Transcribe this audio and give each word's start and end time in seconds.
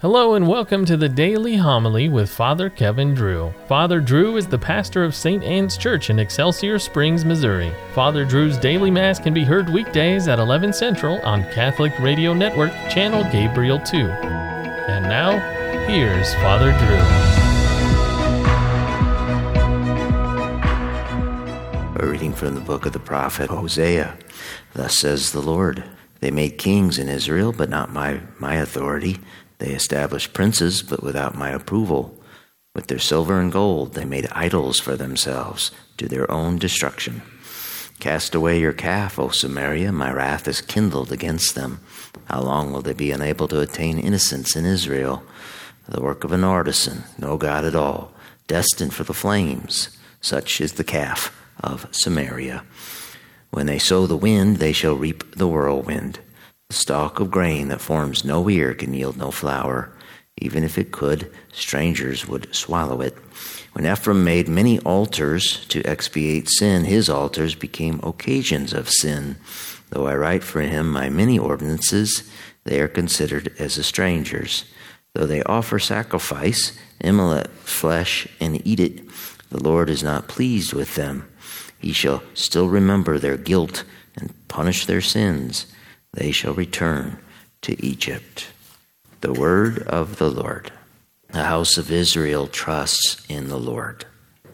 Hello 0.00 0.34
and 0.34 0.46
welcome 0.46 0.84
to 0.84 0.94
the 0.98 1.08
Daily 1.08 1.56
Homily 1.56 2.10
with 2.10 2.28
Father 2.28 2.68
Kevin 2.68 3.14
Drew. 3.14 3.54
Father 3.66 3.98
Drew 3.98 4.36
is 4.36 4.46
the 4.46 4.58
pastor 4.58 5.02
of 5.02 5.14
St. 5.14 5.42
Anne's 5.42 5.78
Church 5.78 6.10
in 6.10 6.18
Excelsior 6.18 6.78
Springs, 6.78 7.24
Missouri. 7.24 7.72
Father 7.94 8.26
Drew's 8.26 8.58
daily 8.58 8.90
mass 8.90 9.18
can 9.18 9.32
be 9.32 9.42
heard 9.42 9.70
weekdays 9.70 10.28
at 10.28 10.38
11 10.38 10.74
Central 10.74 11.18
on 11.22 11.44
Catholic 11.44 11.98
Radio 11.98 12.34
Network, 12.34 12.72
channel 12.90 13.24
Gabriel 13.32 13.78
2. 13.78 13.96
And 13.96 15.04
now, 15.04 15.38
here's 15.86 16.34
Father 16.34 16.72
Drew. 21.96 22.04
A 22.04 22.06
reading 22.06 22.34
from 22.34 22.54
the 22.54 22.60
book 22.60 22.84
of 22.84 22.92
the 22.92 22.98
prophet 22.98 23.48
Hosea. 23.48 24.18
Thus 24.74 24.98
says 24.98 25.32
the 25.32 25.40
Lord 25.40 25.84
They 26.20 26.30
made 26.30 26.58
kings 26.58 26.98
in 26.98 27.08
Israel, 27.08 27.52
but 27.52 27.70
not 27.70 27.94
by 27.94 28.20
my 28.38 28.56
authority. 28.56 29.20
They 29.58 29.70
established 29.70 30.34
princes, 30.34 30.82
but 30.82 31.02
without 31.02 31.34
my 31.34 31.50
approval. 31.50 32.14
With 32.74 32.88
their 32.88 32.98
silver 32.98 33.40
and 33.40 33.50
gold, 33.50 33.94
they 33.94 34.04
made 34.04 34.28
idols 34.32 34.78
for 34.78 34.96
themselves 34.96 35.70
to 35.96 36.08
their 36.08 36.30
own 36.30 36.58
destruction. 36.58 37.22
Cast 37.98 38.34
away 38.34 38.60
your 38.60 38.74
calf, 38.74 39.18
O 39.18 39.30
Samaria, 39.30 39.90
my 39.92 40.12
wrath 40.12 40.46
is 40.46 40.60
kindled 40.60 41.10
against 41.10 41.54
them. 41.54 41.80
How 42.26 42.42
long 42.42 42.72
will 42.72 42.82
they 42.82 42.92
be 42.92 43.10
unable 43.10 43.48
to 43.48 43.60
attain 43.60 43.98
innocence 43.98 44.54
in 44.54 44.66
Israel? 44.66 45.22
The 45.88 46.02
work 46.02 46.22
of 46.24 46.32
an 46.32 46.44
artisan, 46.44 47.04
no 47.18 47.38
God 47.38 47.64
at 47.64 47.74
all, 47.74 48.12
destined 48.48 48.92
for 48.92 49.04
the 49.04 49.14
flames. 49.14 49.96
Such 50.20 50.60
is 50.60 50.74
the 50.74 50.84
calf 50.84 51.34
of 51.62 51.88
Samaria. 51.92 52.64
When 53.50 53.66
they 53.66 53.78
sow 53.78 54.06
the 54.06 54.16
wind, 54.16 54.58
they 54.58 54.72
shall 54.72 54.94
reap 54.94 55.36
the 55.36 55.48
whirlwind. 55.48 56.18
The 56.68 56.74
stalk 56.74 57.20
of 57.20 57.30
grain 57.30 57.68
that 57.68 57.80
forms 57.80 58.24
no 58.24 58.48
ear 58.50 58.74
can 58.74 58.92
yield 58.92 59.16
no 59.16 59.30
flour. 59.30 59.92
Even 60.38 60.64
if 60.64 60.76
it 60.78 60.90
could, 60.90 61.30
strangers 61.52 62.26
would 62.26 62.52
swallow 62.52 63.00
it. 63.00 63.16
When 63.72 63.86
Ephraim 63.86 64.24
made 64.24 64.48
many 64.48 64.80
altars 64.80 65.64
to 65.66 65.84
expiate 65.84 66.48
sin, 66.48 66.84
his 66.84 67.08
altars 67.08 67.54
became 67.54 68.00
occasions 68.02 68.72
of 68.72 68.90
sin. 68.90 69.36
Though 69.90 70.08
I 70.08 70.16
write 70.16 70.42
for 70.42 70.60
him 70.60 70.90
my 70.90 71.08
many 71.08 71.38
ordinances, 71.38 72.28
they 72.64 72.80
are 72.80 72.88
considered 72.88 73.54
as 73.60 73.86
strangers. 73.86 74.64
Though 75.14 75.26
they 75.26 75.44
offer 75.44 75.78
sacrifice, 75.78 76.76
immolate 77.00 77.48
flesh, 77.60 78.26
and 78.40 78.66
eat 78.66 78.80
it, 78.80 79.08
the 79.50 79.62
Lord 79.62 79.88
is 79.88 80.02
not 80.02 80.26
pleased 80.26 80.72
with 80.72 80.96
them. 80.96 81.28
He 81.78 81.92
shall 81.92 82.24
still 82.34 82.68
remember 82.68 83.20
their 83.20 83.36
guilt 83.36 83.84
and 84.16 84.34
punish 84.48 84.84
their 84.86 85.00
sins 85.00 85.66
they 86.16 86.32
shall 86.32 86.54
return 86.54 87.18
to 87.62 87.82
Egypt. 87.84 88.48
The 89.20 89.32
word 89.32 89.78
of 89.84 90.16
the 90.16 90.30
Lord. 90.30 90.72
The 91.28 91.44
house 91.44 91.78
of 91.78 91.90
Israel 91.90 92.46
trusts 92.46 93.24
in 93.28 93.48
the 93.48 93.58
Lord. 93.58 94.04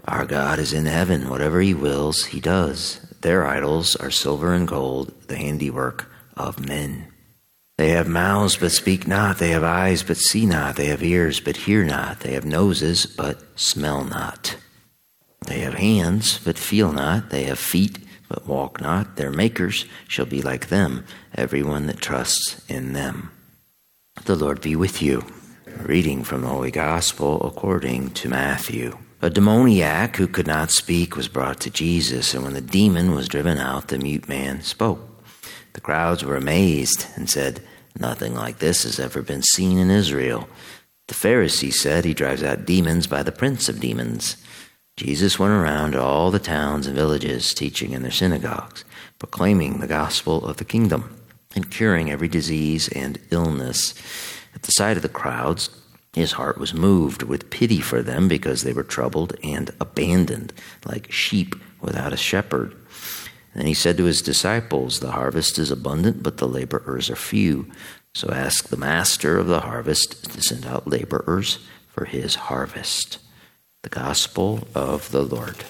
Our 0.06 0.24
God 0.24 0.58
is 0.58 0.72
in 0.72 0.86
heaven. 0.86 1.28
Whatever 1.28 1.60
he 1.60 1.74
wills, 1.74 2.26
he 2.26 2.40
does. 2.40 3.00
Their 3.20 3.46
idols 3.46 3.94
are 3.96 4.10
silver 4.10 4.52
and 4.52 4.66
gold, 4.66 5.12
the 5.28 5.36
handiwork 5.36 6.10
of 6.36 6.66
men. 6.66 7.06
They 7.78 7.90
have 7.90 8.08
mouths 8.08 8.56
but 8.56 8.72
speak 8.72 9.06
not. 9.06 9.38
They 9.38 9.50
have 9.50 9.64
eyes 9.64 10.02
but 10.02 10.16
see 10.16 10.46
not. 10.46 10.76
They 10.76 10.86
have 10.86 11.02
ears 11.02 11.40
but 11.40 11.56
hear 11.56 11.84
not. 11.84 12.20
They 12.20 12.32
have 12.32 12.44
noses 12.44 13.06
but 13.06 13.42
smell 13.58 14.04
not. 14.04 14.56
They 15.46 15.60
have 15.60 15.74
hands 15.74 16.38
but 16.38 16.58
feel 16.58 16.92
not. 16.92 17.30
They 17.30 17.44
have 17.44 17.58
feet 17.58 17.98
but 18.32 18.46
walk 18.46 18.80
not. 18.80 19.16
Their 19.16 19.30
makers 19.30 19.84
shall 20.08 20.24
be 20.24 20.40
like 20.40 20.68
them, 20.68 21.04
everyone 21.34 21.86
that 21.86 22.00
trusts 22.00 22.64
in 22.66 22.94
them. 22.94 23.30
The 24.24 24.36
Lord 24.36 24.62
be 24.62 24.74
with 24.74 25.02
you. 25.02 25.26
Reading 25.76 26.24
from 26.24 26.40
the 26.40 26.48
Holy 26.48 26.70
Gospel 26.70 27.46
according 27.46 28.12
to 28.12 28.30
Matthew. 28.30 28.96
A 29.20 29.28
demoniac 29.28 30.16
who 30.16 30.26
could 30.26 30.46
not 30.46 30.70
speak 30.70 31.14
was 31.14 31.28
brought 31.28 31.60
to 31.60 31.70
Jesus, 31.70 32.32
and 32.32 32.42
when 32.42 32.54
the 32.54 32.62
demon 32.62 33.14
was 33.14 33.28
driven 33.28 33.58
out, 33.58 33.88
the 33.88 33.98
mute 33.98 34.28
man 34.28 34.62
spoke. 34.62 35.00
The 35.74 35.82
crowds 35.82 36.24
were 36.24 36.36
amazed 36.36 37.06
and 37.16 37.28
said, 37.28 37.60
Nothing 37.98 38.34
like 38.34 38.60
this 38.60 38.84
has 38.84 38.98
ever 38.98 39.20
been 39.20 39.42
seen 39.42 39.76
in 39.76 39.90
Israel. 39.90 40.48
The 41.08 41.14
Pharisees 41.14 41.82
said, 41.82 42.06
He 42.06 42.14
drives 42.14 42.42
out 42.42 42.64
demons 42.64 43.06
by 43.06 43.22
the 43.22 43.30
prince 43.30 43.68
of 43.68 43.80
demons. 43.80 44.38
Jesus 45.02 45.36
went 45.36 45.52
around 45.52 45.92
to 45.92 46.00
all 46.00 46.30
the 46.30 46.38
towns 46.38 46.86
and 46.86 46.94
villages, 46.94 47.54
teaching 47.54 47.90
in 47.90 48.02
their 48.02 48.12
synagogues, 48.12 48.84
proclaiming 49.18 49.80
the 49.80 49.88
gospel 49.88 50.46
of 50.46 50.58
the 50.58 50.64
kingdom, 50.64 51.20
and 51.56 51.72
curing 51.72 52.08
every 52.08 52.28
disease 52.28 52.86
and 52.88 53.18
illness. 53.32 53.94
At 54.54 54.62
the 54.62 54.70
sight 54.70 54.96
of 54.96 55.02
the 55.02 55.08
crowds, 55.08 55.70
his 56.12 56.32
heart 56.32 56.56
was 56.56 56.72
moved 56.72 57.24
with 57.24 57.50
pity 57.50 57.80
for 57.80 58.00
them 58.00 58.28
because 58.28 58.62
they 58.62 58.72
were 58.72 58.84
troubled 58.84 59.34
and 59.42 59.72
abandoned, 59.80 60.52
like 60.84 61.10
sheep 61.10 61.56
without 61.80 62.12
a 62.12 62.16
shepherd. 62.16 62.76
Then 63.56 63.66
he 63.66 63.74
said 63.74 63.96
to 63.96 64.04
his 64.04 64.22
disciples, 64.22 65.00
The 65.00 65.10
harvest 65.10 65.58
is 65.58 65.72
abundant, 65.72 66.22
but 66.22 66.36
the 66.36 66.46
laborers 66.46 67.10
are 67.10 67.16
few. 67.16 67.68
So 68.14 68.30
ask 68.30 68.68
the 68.68 68.76
master 68.76 69.36
of 69.36 69.48
the 69.48 69.60
harvest 69.62 70.32
to 70.32 70.40
send 70.42 70.64
out 70.64 70.86
laborers 70.86 71.58
for 71.88 72.04
his 72.04 72.36
harvest. 72.36 73.18
The 73.82 73.88
Gospel 73.88 74.68
of 74.74 75.10
the 75.10 75.22
Lord. 75.22 75.64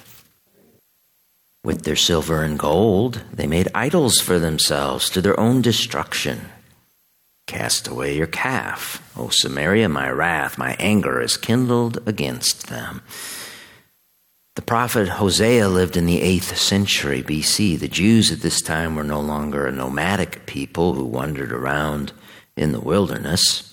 With 1.65 1.85
their 1.85 1.97
silver 1.97 2.43
and 2.43 2.59
gold, 2.59 3.23
they 3.33 3.47
made 3.47 3.69
idols 3.75 4.19
for 4.19 4.39
themselves 4.39 5.09
to 5.11 5.23
their 5.23 5.39
own 5.41 5.63
destruction. 5.63 6.43
Cast 7.47 7.89
away 7.89 8.17
your 8.17 8.27
calf, 8.27 9.03
O 9.17 9.31
Samaria, 9.31 9.89
my 9.89 10.11
wrath, 10.11 10.59
my 10.59 10.77
anger 10.79 11.21
is 11.23 11.37
kindled 11.37 12.07
against 12.07 12.67
them. 12.67 13.01
The 14.57 14.63
prophet 14.63 15.09
Hosea 15.09 15.69
lived 15.69 15.97
in 15.97 16.05
the 16.05 16.21
8th 16.21 16.57
century 16.57 17.23
BC. 17.23 17.79
The 17.79 17.89
Jews 17.89 18.31
at 18.31 18.41
this 18.41 18.61
time 18.61 18.95
were 18.95 19.05
no 19.05 19.21
longer 19.21 19.67
a 19.67 19.73
nomadic 19.73 20.45
people 20.45 20.93
who 20.93 21.07
wandered 21.07 21.53
around 21.53 22.13
in 22.57 22.73
the 22.73 22.81
wilderness. 22.81 23.72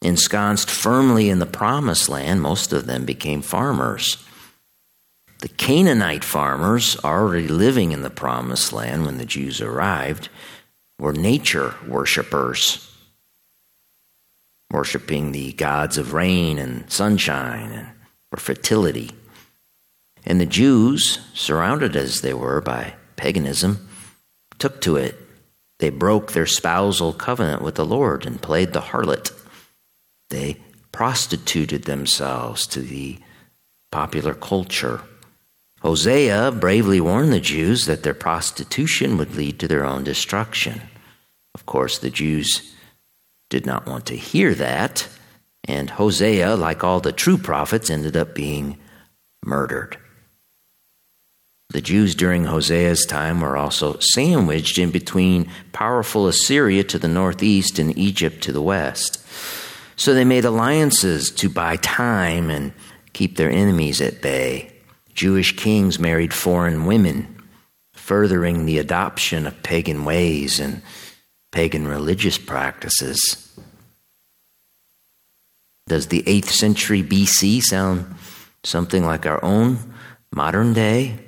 Ensconced 0.00 0.70
firmly 0.70 1.28
in 1.28 1.40
the 1.40 1.46
promised 1.46 2.08
land, 2.08 2.40
most 2.40 2.72
of 2.72 2.86
them 2.86 3.04
became 3.04 3.42
farmers. 3.42 4.16
The 5.40 5.48
Canaanite 5.48 6.24
farmers, 6.24 6.96
already 7.04 7.48
living 7.48 7.92
in 7.92 8.02
the 8.02 8.10
promised 8.10 8.72
land 8.72 9.06
when 9.06 9.18
the 9.18 9.24
Jews 9.24 9.60
arrived, 9.60 10.28
were 10.98 11.12
nature 11.12 11.76
worshippers, 11.86 12.92
worshiping 14.70 15.32
the 15.32 15.52
gods 15.52 15.96
of 15.96 16.12
rain 16.12 16.58
and 16.58 16.90
sunshine 16.90 17.70
and 17.70 17.88
for 18.30 18.38
fertility. 18.38 19.10
And 20.24 20.40
the 20.40 20.46
Jews, 20.46 21.20
surrounded 21.34 21.96
as 21.96 22.20
they 22.20 22.34
were 22.34 22.60
by 22.60 22.94
paganism, 23.16 23.88
took 24.58 24.80
to 24.82 24.96
it. 24.96 25.16
They 25.78 25.90
broke 25.90 26.32
their 26.32 26.46
spousal 26.46 27.12
covenant 27.12 27.62
with 27.62 27.76
the 27.76 27.86
Lord 27.86 28.26
and 28.26 28.42
played 28.42 28.72
the 28.72 28.80
harlot. 28.80 29.30
They 30.30 30.56
prostituted 30.92 31.84
themselves 31.84 32.66
to 32.68 32.80
the 32.80 33.18
popular 33.90 34.34
culture. 34.34 35.00
Hosea 35.80 36.52
bravely 36.52 37.00
warned 37.00 37.32
the 37.32 37.40
Jews 37.40 37.86
that 37.86 38.02
their 38.02 38.14
prostitution 38.14 39.16
would 39.16 39.34
lead 39.34 39.58
to 39.60 39.68
their 39.68 39.84
own 39.84 40.04
destruction. 40.04 40.82
Of 41.54 41.66
course, 41.66 41.98
the 41.98 42.10
Jews 42.10 42.74
did 43.48 43.64
not 43.64 43.86
want 43.86 44.06
to 44.06 44.16
hear 44.16 44.54
that, 44.54 45.08
and 45.64 45.90
Hosea, 45.90 46.56
like 46.56 46.82
all 46.82 47.00
the 47.00 47.12
true 47.12 47.38
prophets, 47.38 47.90
ended 47.90 48.16
up 48.16 48.34
being 48.34 48.78
murdered. 49.44 49.96
The 51.70 51.80
Jews 51.80 52.14
during 52.14 52.44
Hosea's 52.44 53.04
time 53.04 53.40
were 53.40 53.56
also 53.56 53.98
sandwiched 54.00 54.78
in 54.78 54.90
between 54.90 55.50
powerful 55.72 56.26
Assyria 56.26 56.82
to 56.84 56.98
the 56.98 57.08
northeast 57.08 57.78
and 57.78 57.96
Egypt 57.96 58.42
to 58.44 58.52
the 58.52 58.62
west. 58.62 59.22
So 59.98 60.14
they 60.14 60.24
made 60.24 60.44
alliances 60.44 61.30
to 61.32 61.50
buy 61.50 61.74
time 61.76 62.50
and 62.50 62.72
keep 63.14 63.36
their 63.36 63.50
enemies 63.50 64.00
at 64.00 64.22
bay. 64.22 64.72
Jewish 65.12 65.56
kings 65.56 65.98
married 65.98 66.32
foreign 66.32 66.86
women, 66.86 67.42
furthering 67.94 68.64
the 68.64 68.78
adoption 68.78 69.44
of 69.44 69.60
pagan 69.64 70.04
ways 70.04 70.60
and 70.60 70.82
pagan 71.50 71.88
religious 71.88 72.38
practices. 72.38 73.44
Does 75.88 76.06
the 76.06 76.22
8th 76.22 76.50
century 76.50 77.02
BC 77.02 77.60
sound 77.60 78.14
something 78.62 79.04
like 79.04 79.26
our 79.26 79.44
own 79.44 79.94
modern 80.30 80.74
day? 80.74 81.18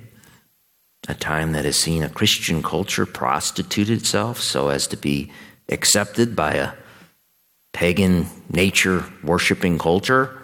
A 1.09 1.13
time 1.13 1.51
that 1.51 1.65
has 1.65 1.75
seen 1.75 2.03
a 2.03 2.09
Christian 2.09 2.63
culture 2.63 3.05
prostitute 3.05 3.89
itself 3.89 4.39
so 4.39 4.69
as 4.69 4.87
to 4.87 4.95
be 4.95 5.29
accepted 5.67 6.37
by 6.37 6.53
a 6.53 6.71
pagan 7.73 8.27
nature 8.49 9.05
worshiping 9.23 9.77
culture. 9.77 10.37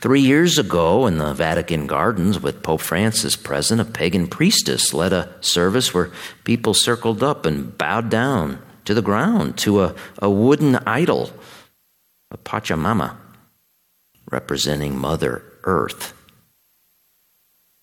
Three 0.00 0.20
years 0.20 0.58
ago, 0.58 1.06
in 1.06 1.18
the 1.18 1.34
Vatican 1.34 1.86
Gardens, 1.86 2.40
with 2.40 2.62
Pope 2.62 2.80
Francis 2.80 3.36
present, 3.36 3.80
a 3.80 3.84
pagan 3.84 4.28
priestess 4.28 4.94
led 4.94 5.12
a 5.12 5.34
service 5.40 5.92
where 5.92 6.10
people 6.44 6.72
circled 6.72 7.22
up 7.22 7.44
and 7.44 7.76
bowed 7.76 8.08
down 8.08 8.62
to 8.86 8.94
the 8.94 9.02
ground 9.02 9.58
to 9.58 9.82
a, 9.82 9.94
a 10.18 10.30
wooden 10.30 10.76
idol 10.86 11.30
a 12.30 12.38
Pachamama, 12.38 13.16
representing 14.30 14.96
Mother 14.96 15.42
Earth. 15.64 16.14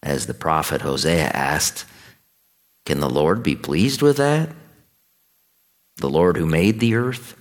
As 0.01 0.25
the 0.25 0.33
prophet 0.33 0.81
Hosea 0.81 1.30
asked, 1.33 1.86
Can 2.86 3.00
the 3.00 3.09
Lord 3.09 3.44
be 3.44 3.56
pleased 3.56 4.01
with 4.01 4.18
that? 4.18 4.50
The 5.98 6.09
Lord 6.09 6.38
who 6.38 6.45
made 6.45 6.80
the 6.80 6.95
earth? 6.95 7.36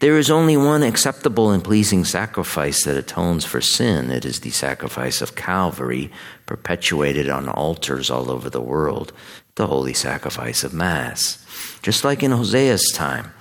There 0.00 0.16
is 0.16 0.30
only 0.30 0.56
one 0.56 0.82
acceptable 0.82 1.50
and 1.50 1.62
pleasing 1.62 2.06
sacrifice 2.06 2.84
that 2.84 2.96
atones 2.96 3.44
for 3.44 3.60
sin. 3.60 4.10
It 4.10 4.24
is 4.24 4.40
the 4.40 4.48
sacrifice 4.48 5.20
of 5.20 5.36
Calvary, 5.36 6.10
perpetuated 6.46 7.28
on 7.28 7.50
altars 7.50 8.08
all 8.10 8.30
over 8.30 8.48
the 8.48 8.62
world, 8.62 9.12
the 9.56 9.66
holy 9.66 9.92
sacrifice 9.92 10.64
of 10.64 10.72
Mass. 10.72 11.44
Just 11.82 12.02
like 12.02 12.22
in 12.22 12.30
Hosea's 12.30 12.90
time, 12.94 13.34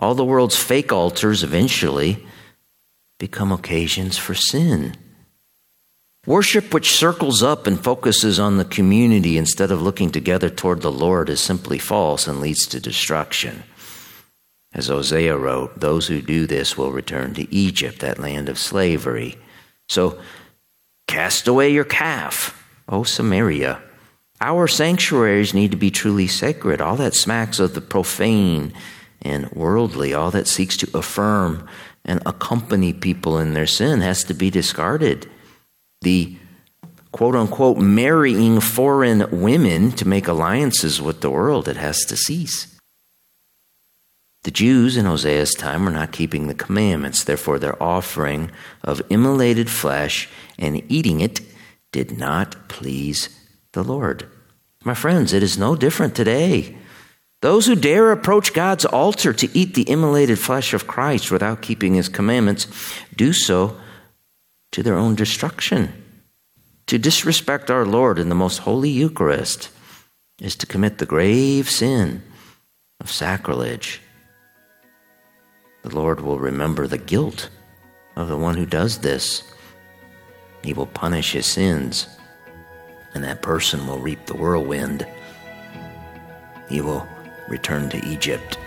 all 0.00 0.16
the 0.16 0.24
world's 0.24 0.56
fake 0.56 0.92
altars 0.92 1.44
eventually 1.44 2.26
become 3.18 3.52
occasions 3.52 4.18
for 4.18 4.34
sin. 4.34 4.96
Worship 6.26 6.74
which 6.74 6.90
circles 6.90 7.40
up 7.40 7.68
and 7.68 7.78
focuses 7.78 8.40
on 8.40 8.56
the 8.56 8.64
community 8.64 9.38
instead 9.38 9.70
of 9.70 9.80
looking 9.80 10.10
together 10.10 10.50
toward 10.50 10.82
the 10.82 10.90
Lord 10.90 11.28
is 11.30 11.40
simply 11.40 11.78
false 11.78 12.26
and 12.26 12.40
leads 12.40 12.66
to 12.66 12.80
destruction. 12.80 13.62
As 14.72 14.86
Hosea 14.86 15.36
wrote, 15.36 15.80
those 15.80 16.06
who 16.06 16.22
do 16.22 16.46
this 16.46 16.76
will 16.76 16.92
return 16.92 17.34
to 17.34 17.52
Egypt, 17.52 17.98
that 18.00 18.20
land 18.20 18.48
of 18.48 18.58
slavery. 18.58 19.36
So 19.88 20.18
cast 21.08 21.48
away 21.48 21.70
your 21.70 21.84
calf, 21.84 22.64
O 22.88 23.02
Samaria. 23.02 23.82
Our 24.40 24.68
sanctuaries 24.68 25.52
need 25.52 25.72
to 25.72 25.76
be 25.76 25.90
truly 25.90 26.28
sacred. 26.28 26.80
All 26.80 26.96
that 26.96 27.14
smacks 27.14 27.58
of 27.58 27.74
the 27.74 27.80
profane 27.80 28.72
and 29.20 29.50
worldly, 29.52 30.14
all 30.14 30.30
that 30.30 30.48
seeks 30.48 30.76
to 30.78 30.96
affirm 30.96 31.68
and 32.04 32.22
accompany 32.24 32.92
people 32.92 33.38
in 33.38 33.52
their 33.52 33.66
sin 33.66 34.00
has 34.00 34.24
to 34.24 34.34
be 34.34 34.50
discarded. 34.50 35.28
The 36.00 36.36
quote 37.12 37.34
unquote 37.34 37.78
marrying 37.78 38.60
foreign 38.60 39.42
women 39.42 39.92
to 39.92 40.08
make 40.08 40.28
alliances 40.28 41.02
with 41.02 41.20
the 41.20 41.30
world, 41.30 41.68
it 41.68 41.76
has 41.76 42.04
to 42.06 42.16
cease. 42.16 42.79
The 44.42 44.50
Jews 44.50 44.96
in 44.96 45.04
Hosea's 45.04 45.52
time 45.52 45.84
were 45.84 45.90
not 45.90 46.12
keeping 46.12 46.46
the 46.46 46.54
commandments, 46.54 47.24
therefore, 47.24 47.58
their 47.58 47.80
offering 47.82 48.50
of 48.82 49.02
immolated 49.10 49.68
flesh 49.68 50.30
and 50.58 50.82
eating 50.90 51.20
it 51.20 51.40
did 51.92 52.16
not 52.16 52.68
please 52.68 53.28
the 53.72 53.84
Lord. 53.84 54.26
My 54.82 54.94
friends, 54.94 55.34
it 55.34 55.42
is 55.42 55.58
no 55.58 55.76
different 55.76 56.14
today. 56.14 56.76
Those 57.42 57.66
who 57.66 57.74
dare 57.74 58.12
approach 58.12 58.54
God's 58.54 58.86
altar 58.86 59.34
to 59.34 59.48
eat 59.56 59.74
the 59.74 59.88
immolated 59.90 60.38
flesh 60.38 60.72
of 60.72 60.86
Christ 60.86 61.30
without 61.30 61.62
keeping 61.62 61.94
his 61.94 62.08
commandments 62.08 62.66
do 63.14 63.34
so 63.34 63.78
to 64.72 64.82
their 64.82 64.96
own 64.96 65.14
destruction. 65.16 65.92
To 66.86 66.98
disrespect 66.98 67.70
our 67.70 67.84
Lord 67.84 68.18
in 68.18 68.30
the 68.30 68.34
most 68.34 68.58
holy 68.58 68.90
Eucharist 68.90 69.70
is 70.40 70.56
to 70.56 70.66
commit 70.66 70.96
the 70.96 71.06
grave 71.06 71.68
sin 71.68 72.22
of 73.00 73.10
sacrilege 73.10 74.00
the 75.82 75.94
Lord 75.94 76.20
will 76.20 76.38
remember 76.38 76.86
the 76.86 76.98
guilt 76.98 77.48
of 78.16 78.28
the 78.28 78.36
one 78.36 78.56
who 78.56 78.66
does 78.66 78.98
this. 78.98 79.42
He 80.62 80.72
will 80.72 80.86
punish 80.86 81.32
his 81.32 81.46
sins, 81.46 82.06
and 83.14 83.24
that 83.24 83.42
person 83.42 83.86
will 83.86 83.98
reap 83.98 84.26
the 84.26 84.36
whirlwind. 84.36 85.06
He 86.68 86.80
will 86.80 87.06
return 87.48 87.88
to 87.90 88.06
Egypt. 88.06 88.58